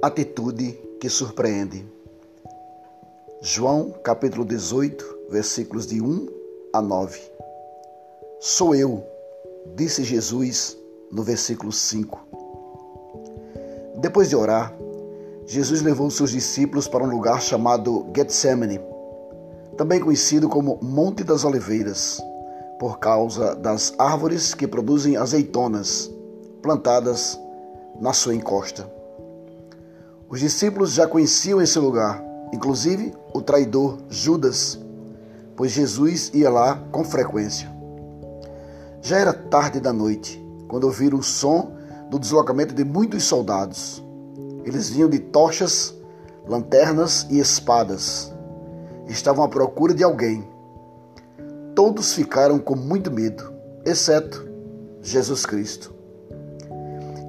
Atitude 0.00 0.78
que 1.00 1.08
surpreende. 1.08 1.84
João 3.42 3.92
capítulo 4.04 4.44
18, 4.44 5.04
versículos 5.28 5.88
de 5.88 6.00
1 6.00 6.28
a 6.72 6.80
9. 6.80 7.20
Sou 8.38 8.76
eu, 8.76 9.04
disse 9.74 10.04
Jesus 10.04 10.78
no 11.10 11.24
versículo 11.24 11.72
5. 11.72 12.16
Depois 13.96 14.28
de 14.28 14.36
orar, 14.36 14.72
Jesus 15.46 15.82
levou 15.82 16.08
seus 16.12 16.30
discípulos 16.30 16.86
para 16.86 17.02
um 17.02 17.10
lugar 17.10 17.42
chamado 17.42 18.06
Getsemane, 18.14 18.80
também 19.76 19.98
conhecido 19.98 20.48
como 20.48 20.78
Monte 20.80 21.24
das 21.24 21.44
Oliveiras, 21.44 22.22
por 22.78 23.00
causa 23.00 23.56
das 23.56 23.92
árvores 23.98 24.54
que 24.54 24.68
produzem 24.68 25.16
azeitonas 25.16 26.08
plantadas 26.62 27.36
na 28.00 28.12
sua 28.12 28.36
encosta. 28.36 28.97
Os 30.30 30.40
discípulos 30.40 30.92
já 30.92 31.06
conheciam 31.06 31.62
esse 31.62 31.78
lugar, 31.78 32.22
inclusive 32.52 33.14
o 33.32 33.40
traidor 33.40 33.96
Judas, 34.10 34.78
pois 35.56 35.72
Jesus 35.72 36.30
ia 36.34 36.50
lá 36.50 36.76
com 36.92 37.02
frequência. 37.02 37.66
Já 39.00 39.18
era 39.18 39.32
tarde 39.32 39.80
da 39.80 39.90
noite 39.90 40.44
quando 40.68 40.84
ouviram 40.84 41.18
o 41.18 41.22
som 41.22 41.72
do 42.10 42.18
deslocamento 42.18 42.74
de 42.74 42.84
muitos 42.84 43.24
soldados. 43.24 44.04
Eles 44.64 44.90
vinham 44.90 45.08
de 45.08 45.18
tochas, 45.18 45.94
lanternas 46.46 47.26
e 47.30 47.38
espadas. 47.38 48.30
Estavam 49.06 49.42
à 49.44 49.48
procura 49.48 49.94
de 49.94 50.04
alguém. 50.04 50.46
Todos 51.74 52.12
ficaram 52.12 52.58
com 52.58 52.76
muito 52.76 53.10
medo, 53.10 53.50
exceto 53.82 54.46
Jesus 55.00 55.46
Cristo. 55.46 55.94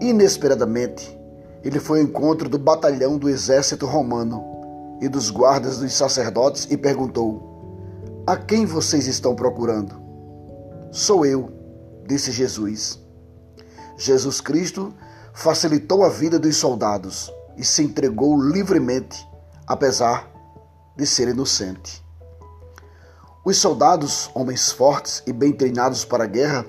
Inesperadamente, 0.00 1.15
ele 1.62 1.80
foi 1.80 2.00
ao 2.00 2.06
encontro 2.06 2.48
do 2.48 2.58
batalhão 2.58 3.18
do 3.18 3.28
exército 3.28 3.86
romano 3.86 4.56
e 5.00 5.08
dos 5.08 5.30
guardas 5.30 5.78
dos 5.78 5.92
sacerdotes 5.92 6.66
e 6.70 6.76
perguntou: 6.76 8.22
A 8.26 8.36
quem 8.36 8.66
vocês 8.66 9.06
estão 9.06 9.34
procurando? 9.34 9.94
Sou 10.90 11.26
eu, 11.26 11.50
disse 12.06 12.30
Jesus. 12.30 12.98
Jesus 13.96 14.40
Cristo 14.40 14.94
facilitou 15.32 16.04
a 16.04 16.08
vida 16.08 16.38
dos 16.38 16.56
soldados 16.56 17.32
e 17.56 17.64
se 17.64 17.82
entregou 17.82 18.40
livremente, 18.40 19.26
apesar 19.66 20.30
de 20.96 21.06
ser 21.06 21.28
inocente. 21.28 22.04
Os 23.44 23.58
soldados, 23.58 24.30
homens 24.34 24.72
fortes 24.72 25.22
e 25.26 25.32
bem 25.32 25.52
treinados 25.52 26.04
para 26.04 26.24
a 26.24 26.26
guerra, 26.26 26.66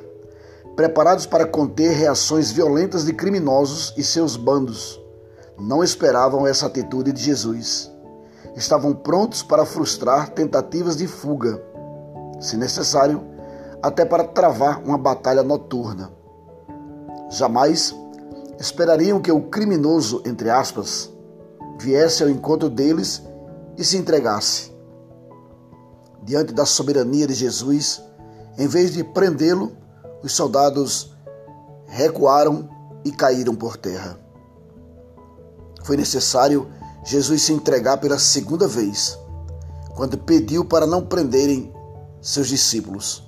preparados 0.77 1.25
para 1.25 1.47
conter 1.47 1.89
reações 1.89 2.51
violentas 2.51 3.03
de 3.03 3.11
criminosos 3.11 3.95
e 3.97 4.03
seus 4.03 4.37
bandos. 4.37 5.01
Não 5.57 5.83
esperavam 5.83 6.45
essa 6.45 6.67
atitude 6.67 7.11
de 7.11 7.19
Jesus. 7.19 7.91
Estavam 8.55 8.93
prontos 8.93 9.41
para 9.41 9.65
frustrar 9.65 10.29
tentativas 10.29 10.95
de 10.95 11.07
fuga, 11.07 11.59
se 12.39 12.55
necessário, 12.55 13.23
até 13.81 14.05
para 14.05 14.23
travar 14.23 14.79
uma 14.83 14.99
batalha 14.99 15.41
noturna. 15.41 16.11
Jamais 17.31 17.95
esperariam 18.59 19.19
que 19.19 19.31
o 19.31 19.41
criminoso, 19.41 20.21
entre 20.25 20.51
aspas, 20.51 21.11
viesse 21.79 22.21
ao 22.21 22.29
encontro 22.29 22.69
deles 22.69 23.23
e 23.75 23.83
se 23.83 23.97
entregasse. 23.97 24.71
Diante 26.21 26.53
da 26.53 26.67
soberania 26.67 27.25
de 27.25 27.33
Jesus, 27.33 27.99
em 28.59 28.67
vez 28.67 28.93
de 28.93 29.03
prendê-lo, 29.03 29.71
os 30.23 30.33
soldados 30.33 31.11
recuaram 31.87 32.69
e 33.03 33.11
caíram 33.11 33.55
por 33.55 33.77
terra. 33.77 34.19
Foi 35.83 35.95
necessário 35.95 36.67
Jesus 37.05 37.43
se 37.43 37.53
entregar 37.53 37.97
pela 37.97 38.19
segunda 38.19 38.67
vez, 38.67 39.17
quando 39.95 40.17
pediu 40.17 40.65
para 40.65 40.85
não 40.85 41.05
prenderem 41.05 41.71
seus 42.21 42.49
discípulos. 42.49 43.23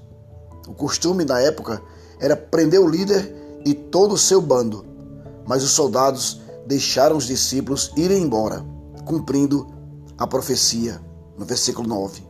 O 0.67 0.73
costume 0.73 1.23
na 1.23 1.39
época 1.39 1.81
era 2.19 2.35
prender 2.35 2.79
o 2.81 2.87
líder 2.87 3.33
e 3.65 3.73
todo 3.73 4.13
o 4.13 4.17
seu 4.17 4.41
bando, 4.41 4.85
mas 5.47 5.63
os 5.63 5.71
soldados 5.71 6.41
deixaram 6.67 7.15
os 7.15 7.25
discípulos 7.25 7.91
irem 7.95 8.23
embora, 8.23 8.65
cumprindo 9.05 9.67
a 10.17 10.27
profecia 10.27 11.01
no 11.37 11.45
versículo 11.45 11.87
9. 11.87 12.27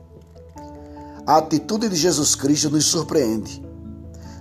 A 1.25 1.38
atitude 1.38 1.90
de 1.90 1.96
Jesus 1.96 2.36
Cristo 2.36 2.69
nos 2.69 2.86
surpreende 2.86 3.68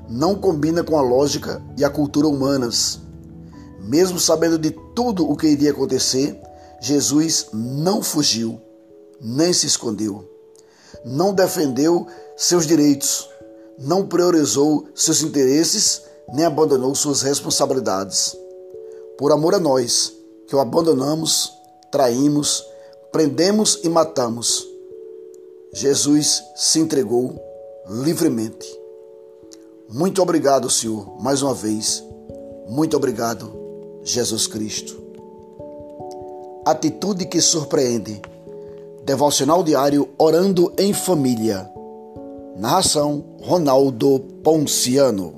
não 0.08 0.34
combina 0.34 0.82
com 0.82 0.96
a 0.96 1.02
lógica 1.02 1.62
e 1.76 1.84
a 1.84 1.90
cultura 1.90 2.26
humanas. 2.26 3.00
Mesmo 3.80 4.18
sabendo 4.18 4.58
de 4.58 4.70
tudo 4.94 5.28
o 5.28 5.36
que 5.36 5.46
iria 5.46 5.70
acontecer, 5.70 6.40
Jesus 6.80 7.48
não 7.52 8.02
fugiu, 8.02 8.60
nem 9.20 9.52
se 9.52 9.66
escondeu. 9.66 10.24
Não 11.04 11.34
defendeu 11.34 12.06
seus 12.36 12.66
direitos, 12.66 13.28
não 13.78 14.06
priorizou 14.06 14.88
seus 14.94 15.22
interesses, 15.22 16.02
nem 16.32 16.44
abandonou 16.44 16.94
suas 16.94 17.22
responsabilidades. 17.22 18.36
Por 19.16 19.32
amor 19.32 19.54
a 19.54 19.58
nós, 19.58 20.12
que 20.46 20.54
o 20.54 20.60
abandonamos, 20.60 21.52
traímos, 21.90 22.64
prendemos 23.10 23.80
e 23.82 23.88
matamos, 23.88 24.66
Jesus 25.72 26.42
se 26.56 26.78
entregou 26.78 27.38
livremente. 27.88 28.77
Muito 29.90 30.20
obrigado, 30.20 30.68
Senhor, 30.68 31.16
mais 31.18 31.40
uma 31.40 31.54
vez. 31.54 32.04
Muito 32.68 32.94
obrigado, 32.94 33.50
Jesus 34.04 34.46
Cristo. 34.46 34.94
Atitude 36.66 37.24
que 37.24 37.40
surpreende. 37.40 38.20
Devocional 39.06 39.62
diário 39.62 40.06
Orando 40.18 40.70
em 40.76 40.92
Família. 40.92 41.66
Narração 42.58 43.24
Ronaldo 43.40 44.20
Ponciano. 44.44 45.37